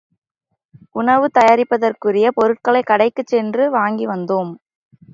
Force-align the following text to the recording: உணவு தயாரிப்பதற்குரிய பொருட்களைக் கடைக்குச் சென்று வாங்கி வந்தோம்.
உணவு 0.95 1.27
தயாரிப்பதற்குரிய 1.33 2.27
பொருட்களைக் 2.33 2.89
கடைக்குச் 2.89 3.27
சென்று 3.27 3.71
வாங்கி 3.71 4.07
வந்தோம். 4.07 4.51